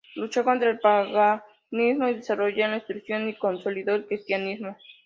Luchó 0.15 0.43
contra 0.43 0.71
el 0.71 0.79
paganismo 0.79 2.07
y 2.09 2.15
desarrolló 2.15 2.67
la 2.67 2.77
instrucción 2.77 3.29
y 3.29 3.35
consolidó 3.35 3.93
el 3.93 4.07
cristianismo. 4.07 4.75